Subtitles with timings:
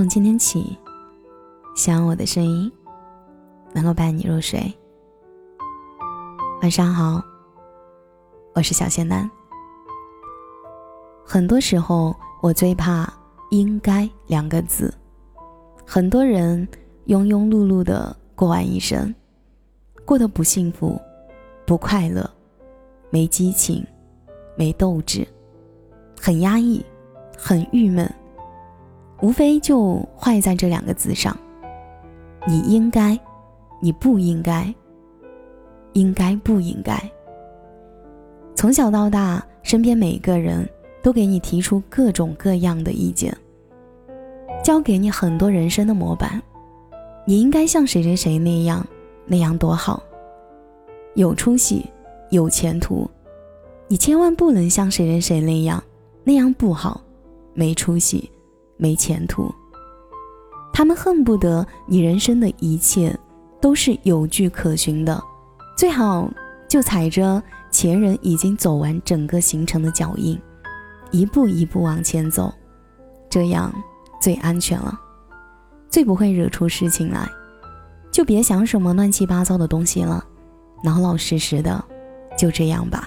[0.00, 0.78] 从今天起，
[1.76, 2.72] 希望我的声音
[3.74, 4.58] 能够伴你入睡。
[6.62, 7.22] 晚上好，
[8.54, 9.30] 我是小仙男。
[11.22, 13.12] 很多时候，我最怕
[13.52, 14.90] “应该”两个字。
[15.84, 16.66] 很多人
[17.08, 19.14] 庸庸碌碌的过完一生，
[20.06, 20.98] 过得不幸福、
[21.66, 22.26] 不快乐、
[23.10, 23.86] 没激情、
[24.56, 25.28] 没斗志，
[26.18, 26.82] 很压抑、
[27.36, 28.10] 很郁闷。
[29.22, 31.36] 无非就坏在这两个字上，
[32.46, 33.18] 你应该，
[33.80, 34.72] 你不应该，
[35.92, 36.98] 应该不应该。
[38.54, 40.68] 从小到大，身边每一个人
[41.02, 43.36] 都给你提出各种各样的意见，
[44.64, 46.40] 教给你很多人生的模板，
[47.26, 48.86] 你应该像谁谁谁那样，
[49.26, 50.02] 那样多好，
[51.14, 51.84] 有出息，
[52.30, 53.08] 有前途，
[53.86, 55.82] 你千万不能像谁谁谁那样，
[56.24, 57.00] 那样不好，
[57.52, 58.30] 没出息。
[58.80, 59.54] 没前途。
[60.72, 63.14] 他们恨不得你人生的一切
[63.60, 65.22] 都是有据可循的，
[65.76, 66.30] 最好
[66.66, 70.40] 就踩着前人已经走完整个行程的脚印，
[71.10, 72.50] 一步一步往前走，
[73.28, 73.70] 这样
[74.22, 74.98] 最安全了，
[75.90, 77.28] 最不会惹出事情来。
[78.10, 80.24] 就别想什么乱七八糟的东西了，
[80.82, 81.84] 老老实实的
[82.38, 83.06] 就这样吧。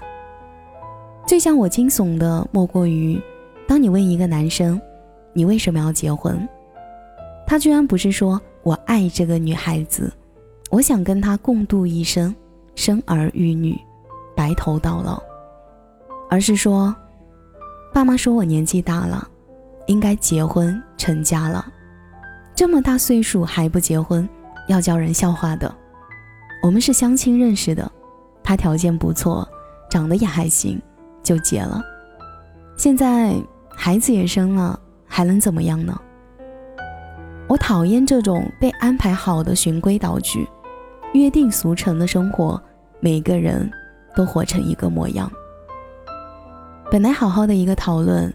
[1.26, 3.20] 最让我惊悚的莫过于，
[3.68, 4.80] 当你问一个男生。
[5.34, 6.48] 你为什么要结婚？
[7.46, 10.12] 他居然不是说我爱这个女孩子，
[10.72, 12.34] 我想跟她共度一生，
[12.76, 13.78] 生儿育女，
[14.36, 15.22] 白头到老，
[16.30, 16.96] 而是说，
[17.94, 19.28] 爸妈说我年纪大了，
[19.88, 21.66] 应该结婚成家了，
[22.56, 24.28] 这么大岁数还不结婚，
[24.68, 25.74] 要叫人笑话的。
[26.64, 27.92] 我们是相亲认识的，
[28.42, 29.48] 他条件不错，
[29.90, 30.82] 长得也还行，
[31.22, 31.84] 就结了。
[32.78, 33.36] 现在
[33.70, 34.80] 孩子也生了。
[35.16, 35.96] 还能怎么样呢？
[37.48, 40.48] 我讨厌这种被安排好的循规蹈矩、
[41.14, 42.60] 约定俗成的生活，
[43.00, 43.70] 每个人
[44.16, 45.32] 都活成一个模样。
[46.90, 48.34] 本来好好的一个讨论，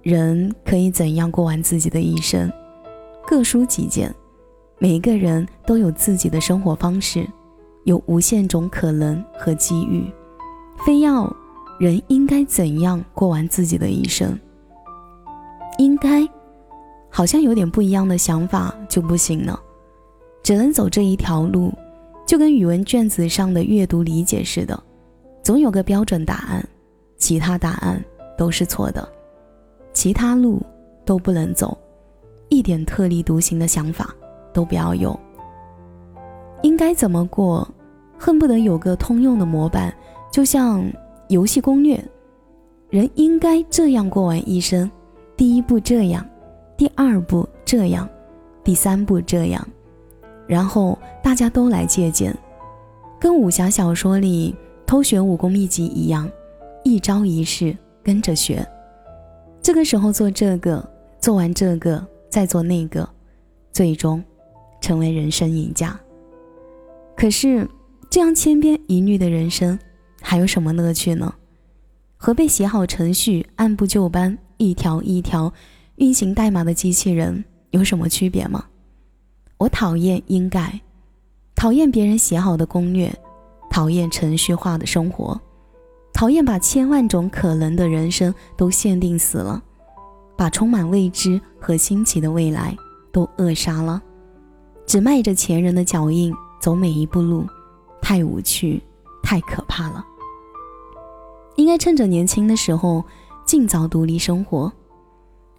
[0.00, 2.50] 人可以怎样过完自己的一生，
[3.26, 4.10] 各抒己见，
[4.78, 7.28] 每个人都有自己的生活方式，
[7.84, 10.10] 有无限种可能和机遇，
[10.86, 11.30] 非要
[11.78, 14.38] 人应该怎样过完自己的一生。
[15.78, 16.26] 应该，
[17.10, 19.60] 好像有点不一样的想法就不行了，
[20.42, 21.72] 只能走这一条路，
[22.26, 24.80] 就跟语文卷子上的阅读理解似的，
[25.42, 26.66] 总有个标准答案，
[27.16, 28.02] 其他答案
[28.36, 29.08] 都是错的，
[29.92, 30.62] 其他路
[31.04, 31.76] 都不能走，
[32.48, 34.14] 一点特立独行的想法
[34.52, 35.18] 都不要有。
[36.62, 37.68] 应该怎么过，
[38.18, 39.94] 恨不得有个通用的模板，
[40.30, 40.84] 就像
[41.28, 42.02] 游戏攻略，
[42.90, 44.90] 人应该这样过完一生。
[45.36, 46.24] 第一步这样，
[46.76, 48.08] 第二步这样，
[48.62, 49.66] 第三步这样，
[50.46, 52.34] 然后大家都来借鉴，
[53.18, 54.54] 跟武侠小说里
[54.86, 56.30] 偷学武功秘籍一样，
[56.84, 58.64] 一招一式跟着学。
[59.60, 63.08] 这个时候做这个，做完这个再做那个，
[63.72, 64.22] 最终
[64.80, 65.98] 成为人生赢家。
[67.16, 67.68] 可是
[68.08, 69.78] 这样千篇一律的人生，
[70.20, 71.34] 还有什么乐趣呢？
[72.16, 74.38] 和被写好程序、按部就班。
[74.56, 75.52] 一条一条
[75.96, 78.64] 运行代码的机器人有什么区别吗？
[79.58, 80.80] 我讨厌应该，
[81.54, 83.12] 讨厌别人写好的攻略，
[83.70, 85.40] 讨厌程序化的生活，
[86.12, 89.62] 讨厌把千万种可能的人生都限定死了，
[90.36, 92.76] 把充满未知和新奇的未来
[93.12, 94.02] 都扼杀了，
[94.86, 97.46] 只迈着前人的脚印走每一步路，
[98.02, 98.82] 太无趣，
[99.22, 100.04] 太可怕了。
[101.56, 103.04] 应该趁着年轻的时候。
[103.44, 104.72] 尽早独立生活。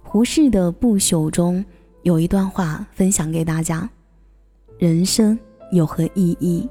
[0.03, 1.63] 胡适的《不朽》中
[2.03, 3.89] 有一段话分享给大家：
[4.77, 5.37] 人生
[5.71, 6.67] 有何意义？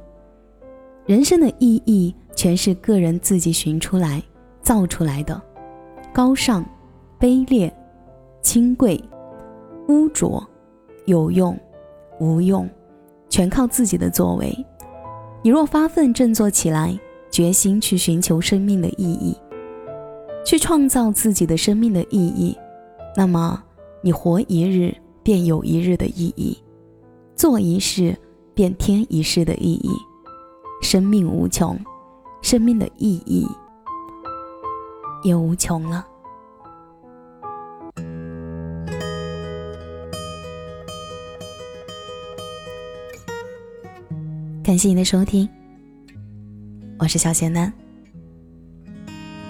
[1.06, 4.22] 人生的意义全是个人自己寻出来、
[4.62, 5.40] 造出来的。
[6.12, 6.64] 高尚、
[7.20, 7.72] 卑劣、
[8.40, 9.02] 清贵、
[9.88, 10.42] 污浊、
[11.06, 11.58] 有用、
[12.20, 12.68] 无用，
[13.28, 14.56] 全靠自己的作为。
[15.42, 16.98] 你若发奋振作起来，
[17.30, 19.36] 决心去寻求生命的意义。
[20.44, 22.56] 去创造自己的生命的意义，
[23.16, 23.62] 那么
[24.02, 26.56] 你活一日便有一日的意义，
[27.34, 28.14] 做一世
[28.54, 29.90] 便添一世的意义。
[30.82, 31.78] 生命无穷，
[32.42, 33.48] 生命的意义
[35.22, 36.06] 也无穷了。
[44.62, 45.48] 感谢你的收听，
[46.98, 47.72] 我是小贤男，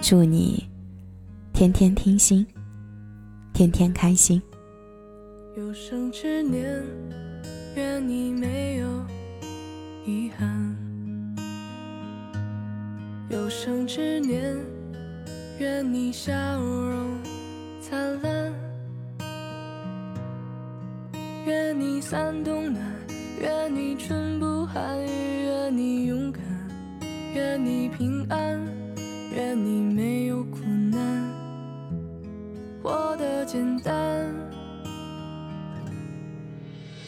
[0.01, 0.74] 祝你。
[1.55, 2.45] 天天听心，
[3.53, 4.41] 天天开心。
[5.55, 6.83] 有生之年，
[7.77, 8.87] 愿你没有
[10.05, 10.75] 遗憾。
[13.29, 14.53] 有生之年，
[15.57, 17.17] 愿你笑容
[17.79, 18.53] 灿烂。
[21.45, 22.83] 愿你三冬暖，
[23.39, 26.43] 愿你春不寒，愿你勇敢，
[27.33, 28.59] 愿你平安，
[29.33, 30.43] 愿你没有
[33.45, 34.33] 简单。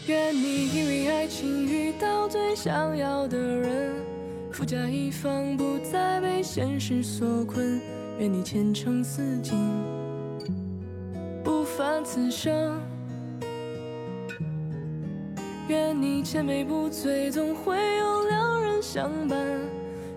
[0.07, 3.95] 愿你因为爱情遇到最想要的人，
[4.51, 7.81] 富甲一方，不再被现实所困。
[8.19, 9.57] 愿你前程似锦，
[11.43, 12.79] 不凡此生。
[15.67, 19.37] 愿你千杯不醉，总会有良人相伴。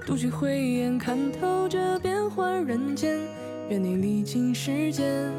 [0.07, 3.19] 独具慧眼，看透这变幻人间。
[3.69, 5.33] 愿你历经世间，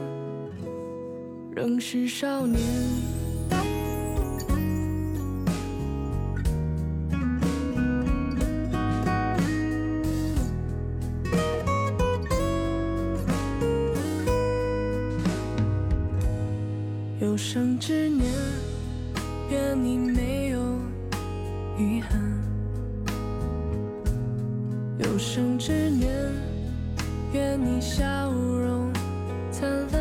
[1.55, 2.61] 仍是少年。
[17.19, 18.31] 有生之年。
[19.51, 20.59] 愿你没有
[21.77, 22.17] 遗憾，
[24.99, 26.09] 有生之年，
[27.33, 28.89] 愿你笑容
[29.51, 30.00] 灿烂，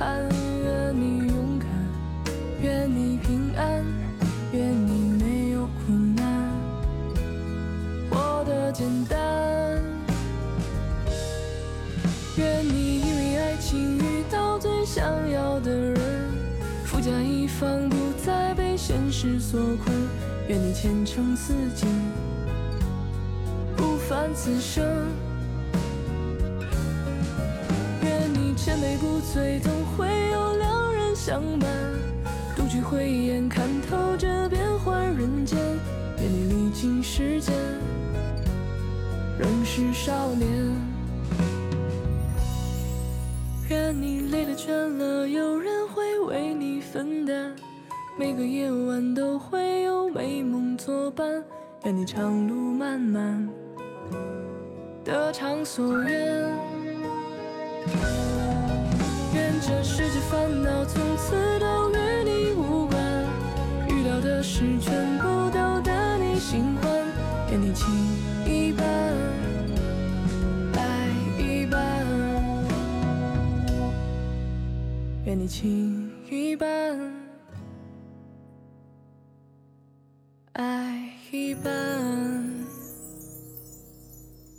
[0.00, 1.68] 愿你勇敢，
[2.60, 3.84] 愿你平安，
[4.52, 6.50] 愿你没有苦难，
[8.10, 9.18] 活得简单。
[12.36, 16.00] 愿你因为爱情遇到最想要的人，
[16.84, 19.96] 富甲一方，不再被现实所困。
[20.48, 21.88] 愿你前程似锦，
[23.76, 24.84] 不凡此生。
[28.64, 31.68] 千杯不醉，总会有良人相伴。
[32.56, 35.58] 独具慧眼，看透这变幻人间。
[36.16, 37.54] 愿你历经世间，
[39.38, 40.48] 仍是少年。
[43.68, 47.54] 愿你累了倦了，有人会为你分担。
[48.18, 51.44] 每个夜晚都会有美梦作伴。
[51.84, 53.46] 愿你长路漫漫，
[55.04, 56.50] 得偿所愿。
[60.30, 62.98] 烦恼从此都与你无关。
[63.88, 66.90] 遇到的事全部都得你心欢。
[67.50, 67.86] 愿你情
[68.46, 68.84] 一半。
[70.76, 72.06] 爱一半
[75.24, 76.68] 愿你情一半，
[80.52, 82.03] 爱一半。